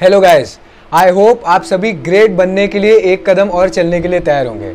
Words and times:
Hello 0.00 0.20
guys 0.20 0.56
I 0.92 1.10
hope 1.10 1.42
आप 1.46 1.62
सभी 1.62 1.90
great 1.94 2.30
बनने 2.30 2.66
के 2.68 2.78
लिए 2.78 2.98
एक 3.12 3.28
कदम 3.28 3.48
और 3.48 3.68
चलने 3.68 4.00
के 4.00 4.08
लिए 4.08 4.20
तैयार 4.20 4.46
होंगे। 4.46 4.72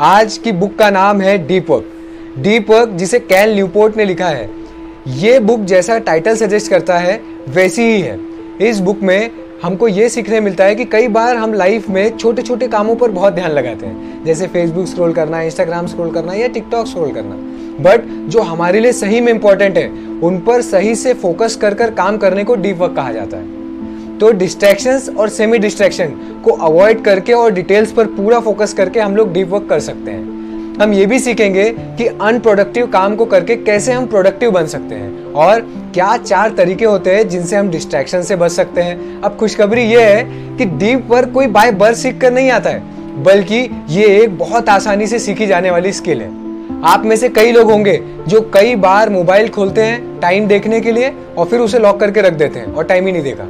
आज 0.00 0.36
की 0.38 0.52
बुक 0.52 0.74
का 0.78 0.88
नाम 0.90 1.20
है 1.20 1.36
डीप 1.46 1.70
वर्क 1.70 2.42
डीप 2.42 2.70
वर्क 2.70 2.88
जिसे 2.90 3.18
कैल 3.20 3.54
न्यूपोर्ट 3.54 3.96
ने 3.96 4.04
लिखा 4.04 4.28
है, 4.28 4.48
ये 5.08 5.38
बुक 5.40 5.60
जैसा 5.62 5.98
टाइटल 5.98 6.36
सजेस्ट 6.36 6.70
करता 6.70 6.98
है, 6.98 7.20
वैसी 7.48 7.82
ही 7.82 8.00
है। 8.00 8.18
इस 8.60 8.80
बुक 8.80 9.02
में 9.02 9.30
हमको 9.62 9.88
ये 9.88 10.08
सीखने 10.08 10.40
मिलता 10.40 10.64
है 10.64 10.74
कि 10.74 10.84
कई 10.86 11.08
बार 11.08 11.36
हम 11.36 11.54
लाइफ 11.54 11.88
में 11.88 12.16
छोटे 12.16 12.42
छोटे 12.42 12.68
कामों 12.68 12.96
पर 12.96 13.10
बहुत 13.10 13.32
ध्यान 13.32 13.50
लगाते 13.50 13.86
हैं। 13.86 14.24
जैसे 14.24 14.46
फेसबुक 14.46 14.86
स्क्रॉल 14.86 15.12
करना 15.12 15.42
इंस्टाग्राम 15.42 15.86
स्क्रॉल 15.86 16.10
करना 16.10 16.34
या 16.34 16.48
टिकटॉक 16.48 16.86
स्क्रॉल 16.86 17.12
करना। 17.12 17.36
बट 17.82 18.08
जो 18.30 18.42
हमारे 18.44 18.80
लिए 18.80 18.92
सही 18.94 19.20
में 19.20 19.32
इंपॉर्टेंट 19.32 19.78
है, 19.78 19.88
उन 20.20 20.38
पर 20.40 20.62
सही 20.64 20.94
से 20.96 21.14
फोकस 21.16 21.56
कर 21.56 21.74
कर 21.74 21.94
काम 21.94 22.18
करने 22.18 22.44
को 22.44 22.54
डीप 22.56 22.78
वर्क 22.78 22.96
कहा 22.96 23.12
जाता 23.12 23.36
है। 23.36 23.56
तो 24.20 24.30
डिस्ट्रैक्शंस 24.32 25.08
और 25.10 25.28
सेमी 25.28 25.58
डिस्ट्रैक्शन 25.58 26.08
को 26.44 26.50
अवॉइड 26.52 27.02
करके 27.04 27.32
और 27.32 27.52
डिटेल्स 27.52 27.92
पर 27.92 28.06
पूरा 28.06 28.40
फोकस 28.40 28.72
करके 28.72 29.00
हम 29.00 29.16
लोग 29.16 29.32
डीप 29.32 29.48
वर्क 29.48 29.66
कर 29.70 29.80
सकते 29.80 30.10
हैं। 30.10 30.36
हम 30.80 30.92
ये 30.92 31.06
भी 31.06 31.18
सीखेंगे 31.18 31.68
कि 31.98 32.06
अनप्रोडक्टिव 32.06 32.86
काम 32.86 33.14
को 33.16 33.24
करके 33.26 33.56
कैसे 33.56 33.92
हम 33.92 34.06
प्रोडक्टिव 34.06 34.50
बन 34.50 34.66
सकते 34.66 34.94
हैं 34.94 35.32
और 35.34 35.60
क्या 35.94 36.16
चार 36.16 36.50
तरीके 36.50 36.84
होते 36.84 37.14
हैं 37.14 37.28
जिनसे 37.28 37.56
हम 37.56 37.70
डिस्ट्रैक्शन 37.70 38.22
से 38.22 38.36
बच 38.36 38.50
सकते 38.50 38.80
हैं। 38.80 39.20
अब 39.20 39.36
खुशखबरी 39.36 39.82
ये 39.84 40.02
है 40.04 40.22
कि 40.58 40.64
डीप 40.64 41.06
वर्क 41.10 41.32
कोई 41.34 41.46
बाय 41.48 41.72
बर्थ 41.72 41.96
सीख 41.96 42.20
कर 42.20 42.32
नहीं 42.32 42.50
आता 42.50 42.70
है, 42.70 42.82
बल्कि 43.24 43.68
ये 43.90 44.06
एक 44.16 44.38
बहुत 44.38 44.68
आसानी 44.68 45.06
से 45.06 45.18
सीखी 45.18 45.46
जाने 45.46 45.70
वाली 45.70 45.92
स्किल 45.92 46.20
है। 46.20 46.30
आप 46.84 47.04
में 47.04 47.16
से 47.16 47.28
कई 47.30 47.52
लोग 47.52 47.70
होंगे 47.70 48.00
जो 48.28 48.40
कई 48.54 48.74
बार 48.76 49.10
मोबाइल 49.10 49.48
खोलते 49.48 49.82
हैं 49.82 50.20
टाइम 50.20 50.46
देखने 50.46 50.80
के 50.80 50.92
लिए 50.92 51.12
और 51.38 51.46
फिर 51.46 51.60
उसे 51.60 51.78
लॉक 51.78 52.00
करके 52.00 52.20
रख 52.20 52.32
देते 52.34 52.58
हैं 52.58 52.72
और 52.72 52.84
टाइम 52.84 53.06
ही 53.06 53.12
नहीं 53.12 53.22
देखा 53.22 53.44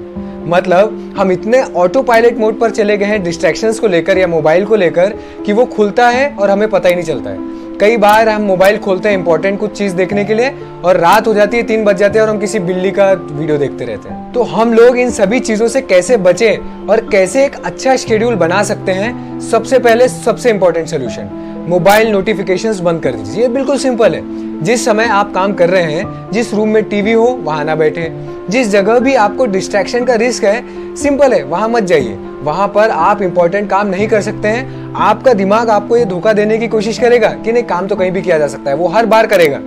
मतलब 0.49 1.15
हम 1.19 1.33
इतने 1.33 1.63
ऑटो 1.77 2.03
पायलट 2.03 2.39
मोड 2.39 2.59
पर 2.61 2.71
चले 2.71 2.97
गए 2.97 3.07
हैं 3.07 3.23
डिस्ट्रैक्शंस 3.23 3.79
को 3.79 3.87
लेकर 3.87 4.19
या 4.19 4.27
मोबाइल 4.27 4.65
को 4.65 4.77
लेकर, 4.77 5.15
कि 5.47 5.53
वो 5.53 5.65
खुलता 5.67 6.09
है 6.09 6.29
और 6.31 6.51
हमें 6.51 6.69
पता 6.71 6.89
ही 6.89 6.95
नहीं 6.95 7.05
चलता 7.05 7.31
है। 7.31 7.57
कई 7.81 7.97
बार 7.97 8.29
हम 8.29 8.43
मोबाइल 8.43 8.79
खोलते 8.79 9.09
हैं 9.09 9.17
इंपॉर्टेंट 9.19 9.59
कुछ 9.61 9.73
चीज़ 9.73 9.95
देखने 9.95 10.25
के 10.25 10.35
लिए 10.35 10.55
और 10.85 10.97
रात 10.97 11.27
हो 11.27 11.35
जाती 11.35 11.57
है, 11.57 11.63
तीन 11.63 11.85
बज 11.85 11.97
जाते 11.97 12.19
हैं 12.19 12.27
और 12.27 12.33
हम 12.33 12.39
किसी 12.39 12.59
बिल्ली 12.59 12.91
का 12.91 13.13
वीडियो 13.13 13.59
देखते 13.59 13.85
रहते 13.85 14.09
हैं। 14.09 14.33
तो 14.33 14.43
हम 14.43 14.73
लोग 14.73 14.99
इन 14.99 15.11
सभी 15.11 15.41
चीज़ों 15.41 15.69
से 15.69 15.81
कैसे 15.83 16.17
बचे 16.17 16.55
और 16.91 17.07
कैसे 17.11 17.45
एक 17.45 17.55
अच्छा 17.65 17.97
शेड्यूल 17.97 18.35
बना 18.35 18.63
सकते 18.63 18.93
हैं, 18.93 19.41
सबसे 19.41 19.79
पहले 19.79 20.09
सबसे 20.09 20.51
इंपॉर्टेंट 20.51 20.89
सोल्यूशन 20.89 21.31
मोबाइल 21.69 22.09
नोटिफिकेशंस 22.09 22.81
बंद 22.81 23.03
कर 23.03 23.13
दीजिए। 23.13 23.43
ये 23.43 23.49
बिल्कुल 23.49 23.79
सिंपल 23.79 24.15
है। 24.15 24.23
जिस 24.65 24.85
समय 24.85 25.05
आप 25.05 25.33
काम 25.35 25.53
कर 25.53 25.69
रहे 25.69 25.93
हैं, 25.93 26.31
जिस 26.33 26.53
रूम 26.55 26.69
में 26.69 26.83
टीवी 26.85 27.13
हो, 27.13 27.27
वहाँ 27.43 27.65
ना 27.65 27.75
बैठे। 27.75 28.03
जिस 28.51 28.69
जगह 28.69 28.99
भी 28.99 29.15
आपको 29.15 29.47
डिस्ट्रैक्शन 29.47 30.05
का 30.05 30.15
रिस्क 30.15 30.45
है 30.45 30.95
सिंपल 30.97 31.33
है, 31.33 31.43
वहाँ 31.45 31.69
मत 31.69 31.83
जाइए। 31.83 32.17
वहाँ 32.43 32.69
पर 32.69 32.91
आप 32.91 33.23
इंपॉर्टेंट 33.23 33.69
काम 33.71 33.87
नहीं 33.87 34.07
कर 34.09 34.21
सकते 34.21 34.49
हैं। 34.49 34.95
आपका 34.97 35.33
दिमाग 35.33 35.71
आपको 35.71 35.97
ये 35.97 36.05
धोखा 36.05 36.33
देने 36.33 36.59
की 36.59 36.69
कोशिश 36.69 36.99
करेगा 36.99 37.29
कि 37.35 37.53
नहीं, 37.53 37.63
काम 37.63 37.87
तो 37.87 37.97
कहीं 37.97 38.11
भी 38.11 38.23
किया 38.23 38.39
जा 38.39 38.47
सकता 38.47 38.71
है, 38.71 38.77
वो 38.77 38.89
हर 38.89 39.07
बार 39.07 39.27
करेगा। 39.27 39.61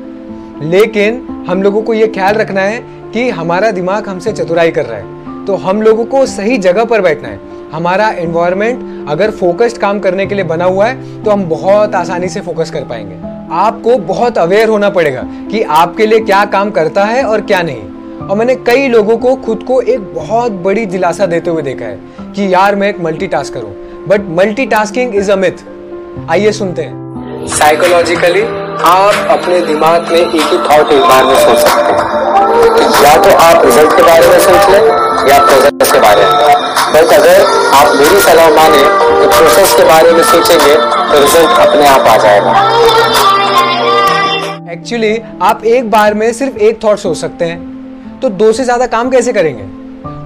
लेकिन 0.62 1.46
हम 1.48 1.62
लोगों 1.64 1.82
को 1.82 1.94
ये 1.94 2.08
ख्याल 2.08 2.36
रखना 2.36 2.62
है 2.62 2.80
कि 3.14 3.30
हमारा 3.30 3.72
दिमाग 3.72 4.08
हमसे 4.10 4.32
चतुराई 4.32 4.72
कर 4.72 4.86
रहा 4.86 4.98
है। 4.98 5.46
तो 5.46 5.56
हम 5.56 5.82
लोगों 5.82 6.06
को 6.06 6.26
सही 6.26 6.58
जगह 6.58 6.86
पर 6.86 7.02
बैठना 7.02 7.30
है। 7.30 7.40
हमारा 7.72 8.10
एनवायरमेंट 8.10 9.10
अगर 9.10 9.32
फोकस्ड 9.32 9.78
काम 9.78 10.00
करने 10.00 10.26
के 10.26 10.36
लिए 10.36 10.44
बना 10.44 10.66
हुआ 10.66 10.86
है 10.86 11.24
तो 11.24 11.32
हम 11.32 11.44
बहुत 11.46 11.96
आसानी 11.96 12.30
से 12.30 12.42
फोकस 12.42 12.72
कर 12.72 12.84
पाएँगे। 12.84 13.16
आपको 13.56 13.98
बहुत 14.08 14.38
अवेयर 14.38 14.70
होना 14.70 14.90
पड़ेगा 14.90 15.22
कि 15.52 15.62
आपके 15.62 16.06
लिए 16.06 16.20
क्या 16.20 16.44
काम 16.48 16.72
करता 16.72 17.06
है 17.06 17.24
और 17.24 17.42
क्या 17.42 17.62
नहीं। 17.62 17.82
और 18.22 18.38
मैंने 18.38 18.56
कई 18.58 18.88
लोगों 18.88 19.18
को 19.18 19.36
खुद 19.46 19.64
को 19.64 19.82
एक 19.84 20.14
बहुत 20.14 20.52
बड़ी 20.64 20.86
दिलासा 20.86 21.26
देते 21.26 21.50
हुए 21.50 21.62
देखा 21.62 21.86
है 21.86 22.00
कि 22.36 22.54
यार 22.54 22.76
मैं 22.76 22.90
एक 22.90 23.00
मल्टीटास्कर 23.02 23.62
हूँ। 23.64 24.06
But 24.08 24.30
multitasking 24.38 25.16
is 25.16 25.32
a 25.32 25.36
myth 25.36 25.64
आइए 26.30 26.52
सुनते 26.52 26.82
हैं। 26.82 27.48
साइकोलॉजिकली 27.50 28.42
आप 28.86 29.28
अपने 29.32 29.60
दिमाग 29.62 30.12
में 30.12 30.20
एक 30.20 30.28
ही 30.32 30.58
थॉट 30.60 30.92
एक 30.94 31.02
बार 31.02 31.24
में 31.26 31.36
सोच 31.36 31.58
सकते 31.58 31.92
हैं। 31.92 32.00
या 33.04 33.16
तो 33.24 33.30
आप 33.38 33.66
रिज़ल्ट 33.66 33.96
के 33.98 34.04
बारे 34.04 34.28
में 34.28 34.40
सोच 34.40 34.70
लें 34.70 34.84
या 35.30 35.40
प्रोसेस 35.46 35.92
के 35.92 36.00
बारे 36.00 36.26
में। 36.26 36.32
बट 36.94 37.14
अगर 37.14 37.42
आप 37.76 37.96
मेरी 37.96 38.22
सलाह 38.22 38.50
माने 38.56 38.84
तो 39.00 39.28
प्रोसेस 39.30 39.74
के 39.76 39.84
बारे 39.84 40.12
में 40.12 40.24
सोचेंगे 40.24 40.76
तो 40.76 41.20
रिज़ल्ट 41.20 41.60
अपने 41.68 41.88
आप 41.88 42.08
आ 42.08 42.18
जाएगा। 42.18 42.54
एक्चुअली 44.72 45.18
आप 45.42 45.66
एक 45.66 45.90
बार 45.92 46.14
में 46.14 46.32
सिर्फ़ 46.34 46.58
एक 46.60 46.84
थॉट 46.84 46.98
सोच 46.98 47.18
सकते 47.18 47.46
हैं। 47.46 47.71
तो 48.22 48.30
दो 48.30 48.52
से 48.54 48.64
ज़्यादा 48.64 48.86
काम 48.88 49.10
कैसे 49.10 49.34
करेंगे? 49.34 49.64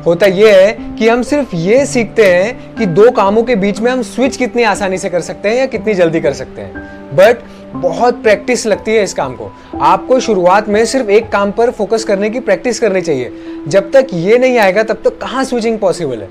होता 0.06 0.26
यह 0.26 0.56
है 0.56 0.96
कि 0.98 1.08
हम 1.10 1.22
सिर्फ़ 1.22 1.56
ये 1.56 1.86
सीखते 1.86 2.26
हैं 2.26 2.76
कि 2.76 2.86
दो 2.86 3.10
कामों 3.12 3.44
के 3.44 3.56
बीच 3.56 3.80
में 3.80 3.92
हम 3.92 4.02
स्विच 4.02 4.38
कितनी 4.38 4.64
आसानी 4.64 4.98
से 4.98 5.10
कर 5.10 5.22
सकते 5.22 5.50
हैं 5.50 5.56
या 5.56 5.66
कितनी 5.66 5.94
जल्दी 5.94 6.22
कर 6.22 6.34
सकते 6.34 6.62
हैं। 6.62 7.16
बट 7.16 7.38
बहुत 7.74 8.22
प्रैक्टिस 8.24 8.66
लगती 8.68 8.92
है 8.92 9.04
इस 9.04 9.14
काम 9.14 9.36
को। 9.36 9.52
आपको 9.82 10.20
शुरुआत 10.20 10.70
में 10.70 10.86
सिर्फ़ 10.86 11.10
एक 11.10 11.30
काम 11.30 11.52
पर 11.52 11.72
फोकस 11.72 12.04
करने 12.04 12.30
की 12.30 12.40
प्रैक्टिस 12.40 12.80
करनी 12.80 13.02
चाहिए। 13.02 13.32
जब 13.68 13.92
तक 13.92 14.08
ये 14.14 14.38
नहीं 14.38 14.58
आएगा, 14.58 14.84
तब 14.84 15.02
तक 15.06 15.18
कहाँ 15.18 15.44
स्विचिंग 15.44 15.80
पॉसिबल 15.80 16.22
है? 16.22 16.30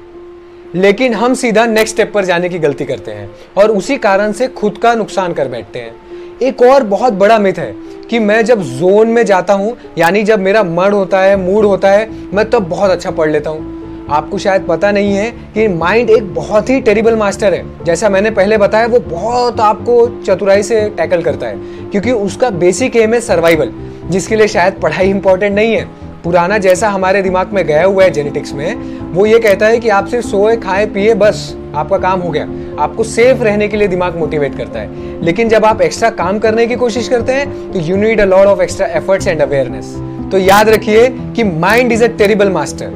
लेकिन 0.75 1.15
हम 1.15 1.35
सीधा 1.35 1.67
नेक्स्ट 1.67 1.95
स्टेप 1.95 2.13
पर 2.15 2.25
जाने 2.25 2.49
की 2.49 2.59
गलती 2.59 2.85
करते 2.85 3.11
हैं 3.11 3.31
और 3.57 3.71
उसी 3.71 3.97
कारण 3.97 4.33
से 4.33 4.49
खुद 4.49 4.79
का 4.79 4.95
नुकसान 4.95 5.33
कर 5.33 5.49
बैठते 5.49 5.79
हैं। 5.79 5.95
एक 6.43 6.63
और 6.63 6.83
बहुत 6.83 7.13
बड़ा 7.13 7.39
मिथ 7.39 7.59
है 7.59 7.73
कि 8.11 8.19
मैं 8.19 8.45
जब 8.45 8.63
जोन 8.63 9.09
में 9.09 9.25
जाता 9.27 9.55
हूँ, 9.55 9.77
यानी 9.99 10.23
जब 10.23 10.41
मेरा 10.41 10.63
मन 10.63 10.93
होता 10.93 11.21
है 11.21 11.37
मूड 11.37 11.65
होता 11.65 11.91
है, 11.91 12.09
मैं 12.35 12.49
तब 12.51 12.69
बहुत 12.69 12.91
अच्छा 12.91 13.11
पढ़ 13.11 13.31
लेता 13.31 13.51
हूँ। 13.51 13.73
आपको 14.11 14.39
शायद 14.39 14.67
पता 14.69 14.91
नहीं 14.93 15.15
है 15.15 15.31
कि 15.55 15.67
माइंड 15.69 16.11
एक 16.11 16.35
बहुत 16.35 16.71
ही 16.71 16.81
टेरिबल 16.81 17.15
मास्टर 17.17 17.55
है। 17.55 17.85
जैसा 17.85 18.09
मैंने 18.09 18.31
पहले 18.31 18.59
बताया, 18.59 18.87
वो 18.87 18.99
बहुत 19.01 19.61
आपको 19.61 20.07
चतुराई 20.23 20.63
से 20.63 20.89
टैकल 20.91 21.23
करता 21.23 21.47
है, 21.47 21.57
क्योंकि 21.91 22.13
उसका 22.13 22.51
बेसिक 22.53 22.97
एम 22.97 23.15
है 23.15 23.21
सर्वाइवल 23.21 23.73
जिसके 24.07 24.37
लिए 24.37 24.47
शायद 24.49 24.75
पढ़ाई 24.75 25.11
इंपॉर्टेंट 25.11 25.55
नहीं 25.55 25.75
है। 25.75 25.89
पुराना 26.25 26.57
जैसा 26.59 26.89
हमारे 26.89 27.21
दिमाग 27.23 27.53
में 27.53 27.67
गया 27.67 27.85
हुआ 27.85 28.05
है 28.05 28.11
जेनेटिक्स 28.11 28.53
में, 28.53 28.75
वो 29.13 29.27
ये 29.27 29.39
कहता 29.39 29.67
है 29.67 29.79
कि 29.79 29.89
आप 29.89 30.07
सिर्फ़ 30.07 30.27
सोए, 30.27 30.57
खाए, 30.57 30.87
पिए, 30.87 31.15
बस, 31.15 31.57
आपका 31.75 31.99
काम 31.99 32.21
हो 32.21 32.31
गया। 32.31 32.45
आपको 32.83 33.05
सेफ़ 33.05 33.43
रहने 33.43 33.69
के 33.69 33.77
लिए 33.77 33.89
दिमाग 33.89 34.17
मोटिवेट 34.17 34.57
करता 34.59 34.81
है। 34.81 35.23
लेकिन 35.25 35.49
जब 35.49 35.65
आप 35.65 35.83
एक्स्ट्रा 35.83 36.11
काम 36.11 36.39
करने 36.39 36.67
की 36.67 36.75
कोशिश 36.75 37.09
करते 37.09 37.33
हैं 37.33 37.73
तो 37.73 37.79
you 37.79 37.97
need 37.97 38.21
a 38.21 38.25
lot 38.25 38.47
of 38.47 38.63
extra 38.63 38.87
efforts 38.87 39.27
and 39.27 39.41
awareness 39.41 39.95
तो 40.33 40.39
याद 40.39 40.69
रखिए 40.69 41.09
कि 41.37 41.45
mind 41.45 41.93
is 41.93 42.05
a 42.05 42.09
terrible 42.09 42.51
master 42.51 42.93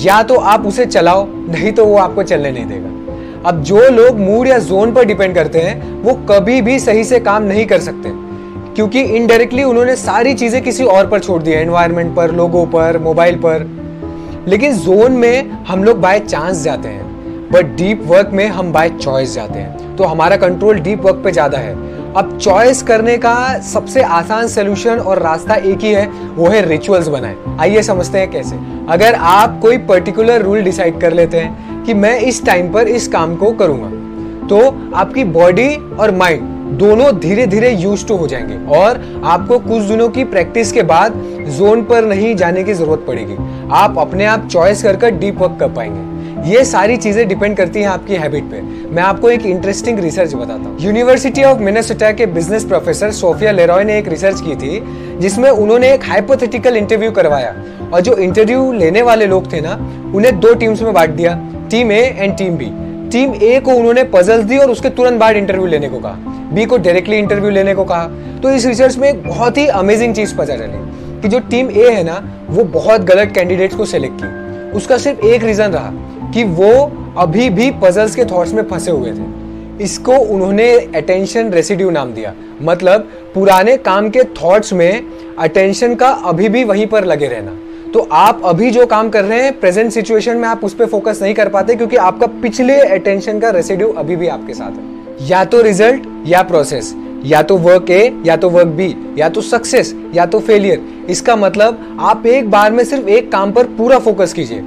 या 0.00 0.22
तो 0.22 0.34
आप 0.34 0.66
उसे 0.66 0.86
चलाओ, 0.86 1.26
नहीं 1.28 1.72
तो 1.72 1.84
वो 1.84 1.96
आपको 1.98 2.22
चलने 2.22 2.50
नहीं 2.50 2.66
देगा। 2.66 3.48
अब 3.48 3.62
जो 3.62 3.88
लोग 3.90 4.18
मूड 4.18 4.48
या 4.48 4.58
जोन 4.58 4.92
पर 4.92 5.04
डिपेंड 5.04 5.34
करते 5.34 5.58
हैं, 5.58 6.02
वो 6.02 6.14
कभी 6.30 6.60
भी 6.62 6.78
सही 6.78 7.04
से 7.04 7.20
काम 7.20 7.42
नहीं 7.42 7.66
कर 7.66 7.80
सकते। 7.80 8.25
क्योंकि 8.76 9.00
इनडायरेक्टली 9.00 9.62
उन्होंने 9.64 9.94
सारी 9.96 10.32
चीज़ें 10.34 10.62
किसी 10.62 10.84
और 10.84 11.06
पर 11.06 11.20
छोड़ 11.20 11.42
दिया 11.42 11.60
एनवायरमेंट 11.60 12.14
पर, 12.16 12.30
लोगों 12.30 12.64
पर 12.66 12.98
मोबाइल 12.98 13.36
पर। 13.44 13.64
लेकिन 14.48 14.74
जोन 14.76 15.12
में 15.12 15.50
हम 15.68 15.84
लोग 15.84 16.00
बाय 16.00 16.18
चांस 16.20 16.62
जाते 16.62 16.88
हैं 16.88 17.50
बट 17.52 17.74
डीप 17.76 18.02
वर्क 18.06 18.30
में 18.32 18.46
हम 18.48 18.72
बाय 18.72 18.88
चॉइस 18.90 19.34
जाते 19.34 19.58
हैं। 19.58 19.96
तो 19.96 20.04
हमारा 20.04 20.36
कंट्रोल 20.36 20.78
डीप 20.78 21.00
वर्क 21.02 21.20
पे 21.24 21.32
ज़्यादा 21.32 21.58
है। 21.58 21.74
अब 22.14 22.36
चॉइस 22.38 22.82
करने 22.82 23.16
का 23.18 23.36
सबसे 23.62 24.02
आसान 24.02 24.48
सोल्यूशन 24.48 24.98
और 24.98 25.22
रास्ता 25.22 25.54
एक 25.54 25.78
ही 25.78 25.92
है, 25.92 26.06
वो 26.36 26.48
है 26.48 26.60
रिचुअल्स 26.68 27.08
बनाए। 27.08 27.36
आइए 27.60 27.82
समझते 27.82 28.18
हैं 28.18 28.30
कैसे। 28.30 28.56
अगर 28.88 29.14
आप 29.14 29.58
कोई 29.62 29.78
पर्टिकुलर 29.86 30.42
रूल 30.42 30.62
डिसाइड 30.62 31.00
कर 31.00 31.12
लेते 31.12 31.38
हैं 31.38 31.84
कि 31.84 31.94
मैं 31.94 32.18
इस 32.20 32.44
टाइम 32.46 32.72
पर 32.72 32.88
इस 32.88 33.08
काम 33.08 33.36
को 33.36 33.52
करूँगा 33.54 33.88
तो 34.48 34.60
आपकी 34.94 35.24
बॉडी 35.32 35.74
और 35.96 36.14
माइंड 36.14 36.55
दोनों 36.66 37.18
धीरे 37.18 37.46
धीरे 37.46 37.70
यूज़ 37.70 38.06
टू 38.06 38.16
हो 38.16 38.26
जाएँगे 38.26 38.56
और 38.76 39.00
आपको 39.24 39.58
कुछ 39.58 39.82
दिनों 39.82 40.08
की 40.08 40.24
प्रैक्टिस 40.24 40.72
के 40.72 40.82
बाद 40.82 41.12
जोन 41.48 41.82
पर 41.82 42.04
नहीं 42.04 42.34
जाने 42.36 42.64
की 42.64 42.74
ज़रूरत 42.74 43.04
पड़ेगी। 43.06 43.36
आप 43.72 43.98
अपने 43.98 44.24
आप 44.24 44.48
चॉइस 44.48 44.82
कर 44.82 44.96
कर 44.96 45.10
डीप 45.10 45.38
वर्क 45.38 45.56
कर 45.60 45.68
पाएँगे। 45.68 46.50
ये 46.50 46.64
सारी 46.64 46.96
चीज़ें 46.96 47.28
डिपेंड 47.28 47.56
करती 47.56 47.80
हैं 47.80 47.88
आपकी 47.88 48.14
हैबिट 48.14 48.44
पे। 48.44 48.60
मैं 48.90 49.02
आपको 49.02 49.30
एक 49.30 49.46
इंटरेस्टिंग 49.46 49.98
रिसर्च 49.98 50.34
बताता 50.34 50.68
हूँ। 50.68 50.76
यूनिवर्सिटी 50.80 51.44
ऑफ़ 51.44 51.58
मिनेसोटा 51.58 52.10
के 52.12 52.26
बिज़नेस 52.26 52.64
प्रोफेसर 52.64 53.10
सोफिया 53.10 53.52
लेरॉय 53.52 53.84
ने 53.84 53.98
एक 53.98 54.08
रिसर्च 54.08 54.40
की 54.40 54.54
थी, 54.56 54.80
जिसमें 55.18 55.50
उन्होंने 55.50 55.92
एक 55.92 56.04
हाइपोथेटिकल 56.04 56.76
इंटरव्यू 56.76 57.10
करवाया। 57.10 57.54
और 57.94 58.00
जो 58.00 58.16
इंटरव्यू 58.16 58.72
लेने 58.72 59.02
वाले 59.02 59.26
लोग 59.26 59.52
थे 59.52 59.60
ना, 59.60 59.74
उन्हें 60.14 60.40
दो 60.40 60.54
टीम्स 60.54 60.82
में 60.82 60.92
बांट 60.94 61.10
दिया 61.10 61.38
team 61.70 61.92
A 61.92 62.16
and 62.18 62.36
team 62.36 62.56
B 62.56 62.70
team 63.16 63.34
A 63.34 63.58
को 63.60 63.72
उन्होंने 63.72 64.02
पजल्स 64.04 64.44
दी 64.44 64.56
और 64.58 64.70
उसके 64.70 64.88
तुरंत 64.88 65.20
बाद 65.20 65.36
इंटरव्यू 65.36 65.66
लेने 65.66 65.88
को 65.88 65.98
कहा। 65.98 66.50
बी 66.54 66.64
को 66.64 66.76
डायरेक्टली 66.76 67.16
इंटरव्यू 67.16 67.50
लेने 67.50 67.74
को 67.74 67.84
कहा। 67.84 68.04
तो 68.42 68.50
इस 68.50 68.66
रिसर्च 68.66 68.96
में 68.96 69.08
एक 69.08 69.22
बहुत 69.28 69.58
ही 69.58 69.66
अमेजिंग 69.66 70.14
चीज़ 70.14 70.34
पता 70.36 70.56
चली 70.56 71.20
कि 71.22 71.28
जो 71.28 71.38
टीम 71.38 71.70
ए 71.70 71.88
है 71.90 72.02
ना, 72.04 72.46
वो 72.50 72.64
बहुत 72.64 73.00
गलत 73.00 73.32
कैंडिडेट्स 73.34 73.76
को 73.76 73.84
सिलेक्ट 73.84 74.22
की 74.22 74.70
उसका 74.76 74.98
सिर्फ़ 74.98 75.20
एक 75.20 75.44
रीजन 75.44 75.72
रहा 75.72 75.92
कि 76.34 76.44
वो 76.44 76.72
अभी 77.18 77.50
भी 77.50 77.70
पजल्स 77.70 78.14
के 78.14 78.24
थॉट्स 78.24 78.52
में 78.52 78.62
फंसे 78.62 78.90
हुए 78.90 79.12
थे। 79.12 79.84
इसको 79.84 80.12
उन्होंने 80.12 80.70
अटेंशन 80.96 81.50
रेसिड्यू 81.50 81.90
नाम 81.90 82.12
दिया। 82.12 82.34
मतलब 82.62 83.08
पुराने 83.34 83.76
काम 83.76 84.10
के 84.10 84.24
थॉट्स 84.24 84.72
में 84.72 85.02
अटेंशन 85.38 85.94
का 85.94 86.08
अभी 86.08 86.48
भी 86.48 86.64
वहीं 86.64 86.86
पर 86.86 87.04
लगे 87.04 87.26
रहना। 87.26 87.58
तो 87.96 88.00
आप 88.12 88.40
अभी 88.44 88.70
जो 88.70 88.84
काम 88.86 89.08
कर 89.10 89.24
रहे 89.24 89.42
हैं 89.42 89.52
प्रेजेंट 89.60 89.90
सिचुएशन 89.92 90.36
में 90.36 90.46
आप 90.48 90.64
उस 90.64 90.74
पर 90.74 90.86
फोकस 90.86 91.20
नहीं 91.22 91.34
कर 91.34 91.48
पाते 91.48 91.74
क्योंकि 91.74 91.96
आपका 91.98 92.26
पिछले 92.42 92.74
अटेंशन 92.78 93.38
का 93.40 93.50
रेसिड्यू 93.50 93.88
अभी 93.92 94.16
भी 94.16 94.26
आपके 94.28 94.54
साथ 94.54 94.72
है। 94.72 95.28
या 95.28 95.44
तो 95.44 95.60
रिज़ल्ट 95.62 96.02
या 96.26 96.42
प्रोसेस 96.42 96.92
या 97.24 97.40
तो 97.42 97.56
वर्क 97.58 97.90
ए 97.90 98.12
या 98.26 98.36
तो 98.36 98.50
वर्क 98.50 98.74
बी 98.76 98.94
या 99.18 99.28
तो 99.28 99.40
सक्सेस 99.42 99.94
या 100.14 100.26
तो 100.26 100.40
फेलियर 100.40 101.06
इसका 101.10 101.36
मतलब 101.36 101.96
आप 102.02 102.26
एक 102.26 102.50
बार 102.50 102.72
में 102.72 102.84
सिर्फ़ 102.84 103.08
एक 103.08 103.32
काम 103.32 103.52
पर 103.52 103.66
पूरा 103.78 103.98
फोकस 104.00 104.32
कीजिए। 104.32 104.62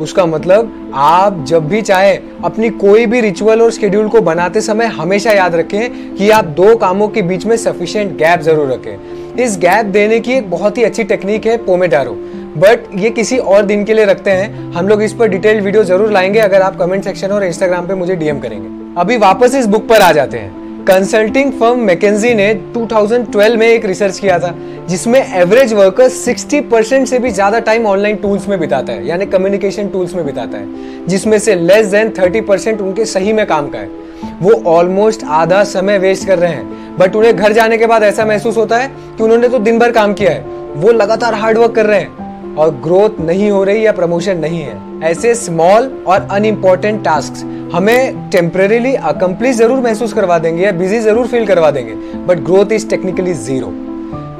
उसका 0.00 0.26
मतलब 0.26 0.92
आप 0.94 1.44
जब 1.48 1.68
भी 1.68 1.82
चाहे, 1.82 2.14
अपनी 2.44 2.70
कोई 2.70 3.06
भी 3.06 3.20
रिचुअल 3.20 3.62
और 3.62 3.70
शेड्यूल 3.72 4.08
को 4.08 4.20
बनाते 4.22 4.60
समय 4.60 4.86
हमेशा 4.92 5.32
याद 5.32 5.54
रखें 5.54 6.16
कि 6.16 6.30
आप 6.32 6.44
दो 6.56 6.74
कामों 6.76 7.08
के 7.08 7.22
बीच 7.22 7.46
में 7.46 7.56
सफिशिएंट 7.56 8.16
गैप 8.18 8.40
ज़रूर 8.42 8.72
रखें। 8.72 9.42
इस 9.42 9.58
गैप 9.58 9.86
देने 9.88 10.20
की 10.20 10.32
एक 10.32 10.50
बहुत 10.50 10.78
ही 10.78 10.82
अच्छी 10.84 11.04
टेक्निक 11.04 11.46
है 11.46 11.56
पोमेडारो 11.64 12.16
बट 12.56 12.84
ये 12.94 13.10
किसी 13.10 13.38
और 13.38 13.62
दिन 13.62 13.84
के 13.84 13.94
लिए 13.94 14.04
रखते 14.04 14.30
हैं। 14.30 14.72
हम 14.72 14.88
लोग 14.88 15.02
इस 15.02 15.12
पर 15.12 15.28
डिटेल्ड 15.28 15.62
वीडियो 15.64 15.84
ज़रूर 15.84 16.10
लाएँगे, 16.10 16.38
अगर 16.38 16.62
आप 16.62 16.76
कमेंट 16.78 17.04
सेक्शन 17.04 17.28
और 17.28 17.44
इंस्टाग्राम 17.44 17.86
पे 17.86 17.94
मुझे 17.94 18.16
डीएम 18.16 18.40
करेंगे। 18.40 19.00
अभी 19.00 19.16
वापस 19.16 19.54
इस 19.54 19.66
बुक 19.66 19.88
पर 19.88 20.02
आ 20.02 20.12
जाते 20.12 20.38
हैं। 20.38 20.84
कंसल्टिंग 20.84 21.52
फर्म 21.52 21.78
मैकेजी 21.80 22.34
ने 22.34 22.52
2012 22.74 23.56
में 23.56 23.66
एक 23.66 23.84
रिसर्च 23.84 24.18
किया 24.18 24.38
था, 24.38 24.54
जिसमें 24.88 25.20
एवरेज 25.34 25.72
वर्कर 25.72 26.08
60 26.08 26.60
परसेंट 26.70 27.06
से 27.08 27.18
भी 27.18 27.30
ज़्यादा 27.30 27.58
टाइम 27.58 27.86
ऑनलाइन 27.86 28.16
टूल्स 28.16 28.48
में 28.48 28.58
बिताता 28.60 28.92
है, 28.92 29.06
यानी 29.06 29.26
कम्युनिकेशन 29.26 29.88
टूल्स 29.88 30.14
में 30.14 30.24
बिताता 30.26 30.58
है, 30.58 31.06
जिसमें 31.06 31.38
से 31.38 31.54
लेस 31.54 31.86
देन 31.86 32.10
30 32.10 32.40
परसेंट 32.40 32.80
उनके 32.80 33.04
सही 33.04 33.32
में 33.32 33.46
काम 33.46 33.68
का 33.68 33.78
है। 33.78 33.88
वो 34.42 34.62
ऑलमोस्ट 34.66 35.24
आधा 35.24 35.62
समय 35.64 35.98
वेस्ट 35.98 36.26
कर 36.26 36.38
रहे 36.38 36.52
हैं 36.52 36.96
बट 36.98 37.16
उन्हें 37.16 37.36
घर 37.36 37.52
जाने 37.52 37.78
के 37.78 37.86
बाद 37.86 38.02
ऐसा 38.02 38.24
महसूस 38.24 38.56
होता 38.56 38.76
है 38.76 38.88
कि 38.88 39.22
उन्होंने 39.22 39.48
तो 39.48 39.58
दिन 39.58 39.78
भर 39.78 39.92
काम 39.92 40.12
किया 40.14 40.30
है। 40.30 40.44
वो 40.76 40.92
लगातार 40.92 41.34
हार्ड 41.34 41.58
वर्क 41.58 41.74
कर 41.74 41.86
रहे 41.86 42.00
हैं। 42.00 42.23
और 42.58 42.70
ग्रोथ 42.82 43.20
नहीं 43.20 43.50
हो 43.50 43.62
रही 43.64 43.84
या 43.86 43.92
प्रमोशन 43.92 44.38
नहीं 44.38 44.60
है। 44.60 45.10
ऐसे 45.10 45.34
स्मॉल 45.34 45.90
और 46.06 46.28
अनइम्पॉर्टेंट 46.30 47.04
टास्क 47.04 47.44
हमें 47.74 48.30
टेम्परेली 48.30 48.94
अकम्प्लिश 48.94 49.56
ज़रूर 49.56 49.80
महसूस 49.80 50.12
करवा 50.12 50.38
देंगे 50.38 50.64
या 50.64 50.72
बिज़ी 50.72 50.98
ज़रूर 51.00 51.26
फील 51.26 51.46
करवा 51.46 51.70
देंगे 51.70 51.94
but 52.26 52.44
growth 52.44 52.72
is 52.72 52.88
technically 52.90 53.34
zero 53.34 53.72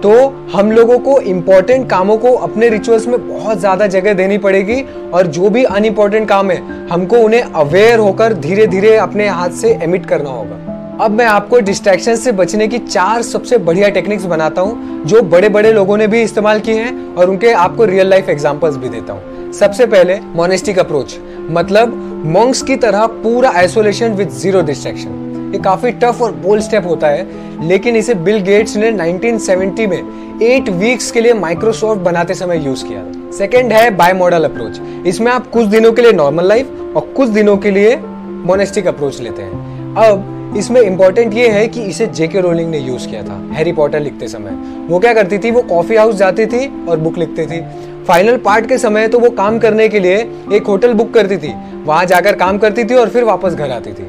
तो 0.03 0.13
हम 0.53 0.71
लोगों 0.73 0.99
को 0.99 1.19
इंपॉर्टेंट 1.21 1.89
कामों 1.91 2.17
को 2.19 2.33
अपने 2.39 2.69
रिचुअल्स 2.69 3.07
में 3.07 3.17
बहुत 3.29 3.59
ज़्यादा 3.59 3.87
जगह 3.87 4.15
देनी 4.15 4.39
पड़ेगी 4.39 4.81
और 5.11 5.27
जो 5.29 5.51
भी 5.51 5.65
अनइम्पॉर्टेंट 5.65 6.29
काम 6.29 6.51
है, 6.51 6.89
हमको 6.89 7.19
उन्हें 7.19 7.43
अवेयर 7.43 7.99
होकर 7.99 8.35
धीरे 8.39 8.67
धीरे 8.67 8.95
अपने 8.99 9.29
हाथ 9.29 9.51
से 9.61 9.73
एमिट 9.83 10.07
करना 10.07 10.31
होगा। 10.31 10.74
अब 11.01 11.11
मैं 11.11 11.25
आपको 11.27 11.59
डिस्ट्रैक्शन 11.59 12.17
से 12.17 12.33
बचने 12.33 12.67
की 12.69 12.79
चार 12.79 13.23
सबसे 13.23 13.57
बढ़िया 13.59 13.89
टेक्निक्स 13.89 14.25
बनाता 14.25 14.61
हूँ, 14.61 15.05
जो 15.05 15.23
बड़े 15.23 15.49
बड़े 15.49 15.73
लोगों 15.73 15.97
ने 15.97 16.07
भी 16.07 16.21
इस्तेमाल 16.23 16.61
किए 16.61 16.75
हैं 16.75 17.15
और 17.15 17.31
उनके 17.31 17.53
आपको 17.53 17.85
रियल 17.85 18.09
लाइफ 18.09 18.29
एग्जांपल्स 18.29 18.77
भी 18.77 18.89
देता 18.89 19.13
हूँ। 19.13 19.53
सबसे 19.53 19.87
पहले 19.87 20.19
मोनेस्टिक 20.35 20.79
अप्रोच 20.79 21.17
मतलब 21.51 21.95
मॉन्क्स 22.27 22.63
की 22.63 22.77
तरह 22.77 23.07
पूरा 23.07 23.51
आइसोलेशन 23.53 24.13
विद 24.13 24.29
ज़ीरो 24.33 24.61
डिस्ट्रैक्शन 24.63 25.51
ये 25.55 25.61
काफ़ी 25.63 25.91
टफ 25.95 26.23
और 26.23 26.33
बोल्ड 26.35 26.63
स्टेप 26.63 26.87
होता 26.87 27.07
है, 27.07 27.27
लेकिन 27.69 27.97
इसे 27.97 28.15
बिल 28.17 28.39
गेट्स 28.43 28.77
ने 28.77 28.91
1970 28.93 29.87
में 29.87 30.39
एट 30.43 30.69
वीक्स 30.71 31.11
के 31.11 31.21
लिए 31.21 31.35
माइक्रोसॉफ्ट 31.35 32.01
बनाते 32.03 32.35
समय 32.35 32.65
यूज़ 32.67 32.85
किया। 32.85 33.05
सेकेंड 33.39 33.73
है 33.73 33.91
बाय 33.97 34.13
मॉडल 34.13 34.45
अप्रोच 34.45 34.81
इसमें 35.07 35.33
आप 35.33 35.51
कुछ 35.51 35.67
दिनों 35.67 35.93
के 35.93 36.03
लिए 36.03 36.13
नॉर्मल 36.13 36.49
लाइफ 36.49 36.95
और 36.97 37.13
कुछ 37.17 37.29
दिनों 37.31 37.57
के 37.57 37.71
लिए 37.71 37.97
मोनेस्टिक 37.97 38.87
अप्रोच 38.87 39.21
लेते 39.21 39.43
हैं। 39.43 39.97
अब 40.05 40.31
इसमें 40.57 40.81
इंपॉर्टेंट 40.81 41.35
ये 41.35 41.49
है 41.49 41.67
कि 41.69 41.83
इसे 41.83 42.07
जेके 42.07 42.41
रोलिंग 42.41 42.71
ने 42.71 42.79
यूज़ 42.79 43.09
किया 43.09 43.23
था 43.23 43.39
हैरी 43.53 43.73
पॉटर 43.73 44.01
लिखते 44.01 44.29
समय। 44.29 44.51
वो 44.89 44.99
क्या 44.99 45.15
करती 45.15 45.39
थी? 45.39 45.51
वो 45.51 45.63
कॉफ़ी 45.63 45.97
हाउस 45.97 46.15
जाती 46.15 46.47
थी 46.47 46.67
और 46.87 46.99
बुक 46.99 47.19
लिखती 47.19 47.47
थी। 47.47 47.61
फाइनल 48.09 48.37
पार्ट 48.37 48.69
के 48.69 48.79
समय 48.79 49.09
तो 49.09 49.19
वो 49.19 49.31
काम 49.31 49.59
करने 49.59 49.89
के 49.89 50.01
लिए 50.01 50.17
एक 50.53 50.67
होटल 50.67 50.93
बुक 50.93 51.13
करती 51.15 51.37
थी। 51.37 51.55
वहाँ 51.85 52.05
जाकर 52.05 52.37
काम 52.37 52.59
करती 52.59 52.85
थी 52.85 52.95
और 52.95 53.09
फिर 53.09 53.25
वापस 53.25 53.55
घर 53.55 53.71
आती 53.71 53.93
थी। 53.93 54.05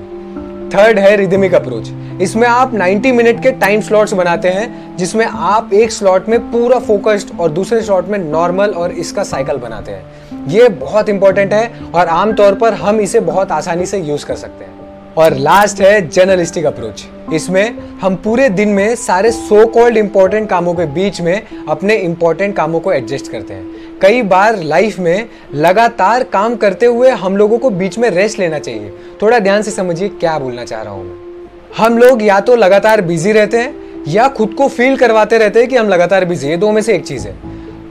थर्ड 0.75 1.00
है 1.00 1.15
रिदमिक 1.15 1.53
अप्रोच 1.53 1.92
इसमें 2.21 2.48
आप 2.48 2.74
90 2.74 3.12
मिनट 3.12 3.41
के 3.44 3.51
टाइम 3.51 3.81
स्लॉट्स 3.81 4.13
बनाते 4.13 4.50
हैं, 4.50 4.95
जिसमें 4.98 5.25
आप 5.25 5.74
एक 5.74 5.91
स्लॉट 5.91 6.30
में 6.30 6.39
पूरा 6.51 6.80
फोकस्ड 6.80 7.39
और 7.39 7.51
दूसरे 7.51 7.81
स्लॉट 7.81 8.07
में 8.07 8.18
नॉर्मल 8.19 8.69
और 8.69 8.91
इसका 8.91 9.24
साइकिल 9.24 9.57
बनाते 9.57 9.91
हैं। 9.91 10.48
ये 10.48 10.69
बहुत 10.69 11.09
इंपॉर्टेंट 11.09 11.53
है 11.53 11.71
और 11.95 12.07
आमतौर 12.07 12.56
पर 12.56 12.74
हम 12.74 13.00
इसे 13.00 13.19
बहुत 13.19 13.51
आसानी 13.51 13.86
से 13.86 14.00
यूज़ 14.00 14.25
कर 14.25 14.36
सकते 14.36 14.65
हैं। 14.65 14.75
और 15.17 15.33
लास्ट 15.33 15.81
है 15.81 16.07
जर्नलिस्टिक 16.09 16.65
अप्रोच 16.65 17.06
इसमें 17.33 17.77
हम 18.01 18.15
पूरे 18.15 18.50
दिन 18.50 18.69
में 18.69 18.95
सारे 18.95 19.31
सो 19.31 19.65
कॉल्ड 19.67 19.97
इंपॉर्टेंट 19.97 20.50
कामों 20.50 20.73
के 20.73 20.85
बीच 20.85 21.21
में 21.21 21.41
अपने 21.69 21.95
इंपॉर्टेंट 21.95 22.56
कामों 22.56 22.79
को 22.79 22.91
एडजस्ट 22.94 23.31
करते 23.31 23.53
हैं। 23.53 24.00
कई 24.01 24.21
बार 24.21 24.57
लाइफ 24.63 25.00
में 25.00 25.29
लगातार 25.53 26.23
काम 26.23 26.56
करते 26.56 26.85
हुए 26.85 27.09
हम 27.09 27.38
लोगों 27.38 27.57
को 27.57 27.69
बीच 27.69 27.97
में 27.97 28.09
रेस्ट 28.09 28.39
लेना 28.39 28.59
चाहिए। 28.59 28.91
थोड़ा 29.21 29.39
ध्यान 29.39 29.62
से 29.62 29.71
समझिए 29.71 30.09
क्या 30.09 30.38
बोलना 30.39 30.65
चाह 30.65 30.81
रहा 30.81 30.94
हूँ 30.94 31.03
मैं। 31.03 31.47
हम 31.77 31.97
लोग 31.97 32.23
या 32.23 32.39
तो 32.39 32.56
लगातार 32.56 33.01
बिज़ी 33.01 33.31
रहते 33.31 33.57
हैं 33.57 34.03
या 34.07 34.27
खुद 34.27 34.53
को 34.53 34.67
फील 34.67 34.97
करवाते 34.97 35.38
रहते 35.38 35.59
हैं 35.59 35.69
कि 35.69 35.75
हम 35.75 35.89
लगातार 35.89 36.25
बिज़ी 36.25 36.50
है। 36.50 36.57
दो 36.57 36.71
में 36.71 36.81
से 36.81 36.95
एक 36.95 37.06
चीज़ 37.06 37.27
है। 37.27 37.33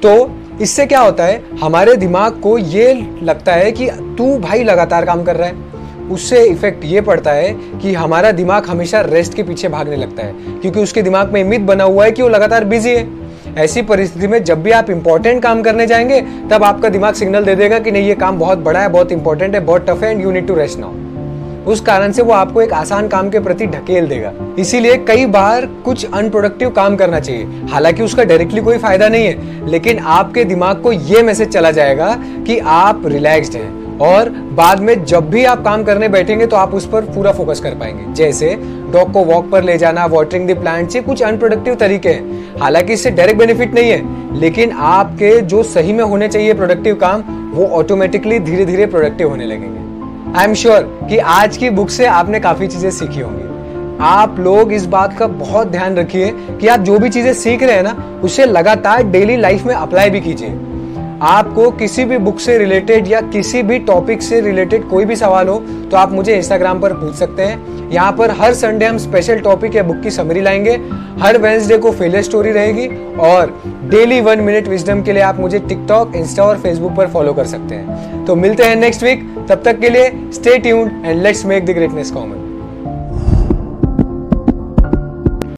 तो 0.01 0.31
इससे 0.61 0.87
क्या 0.87 1.01
होता 1.01 1.25
है, 1.25 1.43
हमारे 1.61 1.97
दिमाग 1.97 2.41
को 2.41 2.59
ये 2.59 2.93
लगता 3.23 3.53
है 3.53 3.73
कि 3.73 3.91
तू 4.19 4.37
भाई 4.39 4.65
लगातार 4.65 5.05
काम 5.05 5.23
कर 5.25 5.37
रहा 5.37 5.49
है। 5.49 5.74
उससे 6.11 6.45
इफ़ेक्ट 6.45 6.85
ये 6.85 7.01
पड़ता 7.01 7.33
है 7.33 7.53
कि 7.83 7.95
हमारा 7.95 8.33
दिमाग 8.33 8.67
हमेशा 8.67 9.01
रेस्ट 9.01 9.35
के 9.35 9.43
पीछे 9.43 9.69
भागने 9.69 9.97
लगता 9.97 10.23
है, 10.23 10.33
क्योंकि 10.61 10.81
उसके 10.81 11.03
दिमाग 11.03 11.33
में 11.33 11.45
मित 11.45 11.61
बना 11.61 11.85
हुआ 11.85 12.05
है 12.05 12.13
कि 12.13 12.23
वो 12.23 12.29
लगातार 12.29 12.65
बिज़ी 12.65 12.91
है। 12.91 13.25
ऐसी 13.59 13.83
परिस्थिति 13.83 14.27
में 14.27 14.45
जब 14.45 14.63
भी 14.63 14.71
आप 14.71 14.91
इंपॉर्टेंट 14.91 15.43
काम 15.43 15.63
करने 15.63 15.87
जाएँगे, 15.87 16.21
तब 16.51 16.65
आपका 16.65 16.89
दिमाग 16.89 17.15
सिग्नल 17.15 17.45
दे 17.45 17.55
देगा 17.55 17.79
कि 17.79 17.91
नहीं, 17.91 18.09
ये 18.09 18.15
काम 18.15 18.39
बहुत 18.39 18.59
बड़ा 18.59 18.81
है, 18.81 18.89
बहुत 18.89 19.13
इंपॉर्टेंट 19.13 19.55
है, 19.55 19.61
बहुत 19.61 19.87
टफ 19.91 20.03
है 20.03 20.11
and 20.11 20.23
you 20.23 20.31
need 20.31 20.47
to 20.47 20.55
rest 20.55 20.79
now 20.79 20.93
उस 21.65 21.81
कारण 21.81 22.13
से 22.13 22.23
वो 22.23 22.33
आपको 22.33 22.63
एक 22.63 22.73
आसान 22.73 23.09
काम 23.09 23.31
के 23.31 23.41
प्रति 23.41 23.67
ढकेल 23.67 24.07
देगा। 24.07 24.33
इसीलिए 24.59 24.97
कई 24.97 25.27
बार 25.27 25.67
कुछ 25.67 26.13
अनप्रोडक्टिव 26.15 26.71
काम 26.71 26.97
करना 26.97 27.21
चाहिए। 27.21 27.47
हालाँकि 27.71 28.03
उसका 28.03 28.25
डायरेक्टली 28.25 28.61
कोई 28.61 28.79
फ़ायदा 28.79 29.09
नहीं 29.09 29.27
है, 29.27 29.69
लेकिन 29.69 29.99
आपके 29.99 30.45
दिमाग 30.45 30.83
को 30.83 30.93
ये 30.93 31.23
मैसेज 31.23 31.49
चला 31.49 31.71
जाएगा 31.71 32.15
कि 32.47 32.59
आप 32.59 33.03
रिलैक्स्ड 33.07 33.55
हैं। 33.55 33.84
और 34.03 34.29
बाद 34.53 34.81
में 34.81 35.05
जब 35.05 35.29
भी 35.31 35.45
आप 35.45 35.63
काम 35.65 35.83
करने 35.85 36.09
बैठेंगे 36.09 36.47
तो 36.47 36.57
आप 36.57 36.75
उस 36.75 36.87
पर 36.87 37.05
पूरा 37.05 37.33
फोकस 37.33 37.61
कर 37.61 37.75
पाएँगे। 37.75 38.13
जैसे 38.15 38.55
डॉग 38.93 39.13
को 39.13 39.25
वॉक 39.25 39.51
पर 39.51 39.65
ले 39.65 39.77
जाना 39.79 40.07
वाटरिंग 40.07 40.49
द 40.49 40.59
प्लांट 40.61 40.97
ये 40.97 41.01
कुछ 41.03 41.23
अनप्रोडक्टिव 41.23 41.75
तरीके 41.75 42.09
हैं। 42.09 42.59
हालाँकि 42.61 42.93
इससे 42.93 43.11
डायरेक्ट 43.11 43.39
बेनिफिट 43.39 43.75
नहीं 43.75 43.91
है, 43.91 44.41
लेकिन 44.41 44.71
आपके 44.73 45.41
जो 45.43 45.63
सही 45.63 45.93
में 45.93 46.05
होने 46.05 46.29
चाहिए 46.29 46.55
प्रोडक्टिव 46.55 46.95
काम, 46.95 47.23
वो 47.55 47.67
ऑटोमेटिकली 47.79 48.39
धीरे 48.41 48.65
धीरे 48.65 48.87
प्रोडक्टिव 48.87 49.29
होने 49.29 49.45
लगेंगे। 49.45 50.39
आई 50.39 50.45
एम 50.45 50.55
श्योर 50.55 50.83
कि 51.09 51.19
आज 51.19 51.57
की 51.57 51.71
बुक 51.71 51.91
से 51.91 52.07
आपने 52.07 52.41
काफ़ी 52.41 52.67
चीज़ें 52.67 52.91
सीखी 52.91 53.21
होंगी। 53.21 53.43
आप 54.01 54.39
लोग 54.41 54.73
इस 54.73 54.87
बात 54.87 55.17
का 55.19 55.27
बहुत 55.27 55.69
ध्यान 55.69 55.97
रखिए 55.97 56.31
कि 56.61 56.67
आप 56.67 56.81
जो 56.81 56.99
भी 56.99 57.09
चीज़ें 57.09 57.33
सीख 57.35 57.63
रहे 57.63 57.75
हैं 57.77 57.83
ना, 57.83 58.21
उसे 58.25 58.47
लगातार 58.47 59.03
डेली 59.03 59.37
लाइफ 59.37 59.65
में 59.65 59.75
अप्लाई 59.75 60.11
भी 60.11 60.21
कीजिए। 60.21 60.49
आपको 61.25 61.71
किसी 61.71 62.05
भी 62.05 62.17
बुक 62.19 62.41
से 62.41 62.57
रिलेटेड 62.59 63.07
या 63.09 63.21
किसी 63.21 63.63
भी 63.63 63.79
टॉपिक 63.81 64.23
से 64.23 64.41
रिलेटेड 64.41 64.89
कोई 64.89 65.05
भी 65.05 65.17
सवाल 65.17 65.49
हो 65.49 65.57
तो 65.91 65.97
आप 65.97 66.13
मुझे 66.13 66.37
इंस्टाग्राम 66.37 66.81
पर 66.81 66.93
पूछ 66.93 67.15
सकते 67.15 67.43
हैं। 67.43 67.91
यहाँ 67.91 68.13
पर 68.13 68.31
हर 68.31 68.55
संडे 68.55 68.87
हम 68.87 68.99
स्पेशल 68.99 69.39
टॉपिक 69.41 69.77
या 69.77 69.83
बुक 69.83 70.03
की 70.03 70.11
समरी 70.11 70.41
लाएँगे। 70.41 70.75
हर 71.23 71.39
वेंसडे 71.39 71.79
को 71.79 71.93
फेलियर 71.93 72.23
स्टोरी 72.23 72.53
रहेगी 72.53 72.89
और 73.23 73.59
डेली 73.91 74.21
वन 74.21 74.41
मिनट 74.41 74.69
विजडम 74.69 75.03
के 75.03 75.13
लिए 75.13 75.23
आप 75.23 75.41
मुझे 75.41 75.59
टिकटॉक 75.59 76.17
इंस्टा 76.17 76.45
और 76.45 76.59
फेसबुक 76.59 76.97
पर 76.97 77.09
फॉलो 77.09 77.33
कर 77.33 77.47
सकते 77.47 77.75
हैं। 77.75 78.25
तो 78.27 78.37
मिलते 78.37 78.65
हैं 78.65 78.77
नेक्स्ट 78.77 79.03
वीक 79.03 79.29
तब 79.49 79.63
तक 79.65 79.81
के 79.81 79.91
लिए 79.91 80.11
stay 80.35 80.59
tuned 80.59 81.07
and 81.07 81.23
let's 81.23 81.45
make 81.47 81.67
the 81.67 81.71
greatness 81.71 82.11
common 82.11 82.44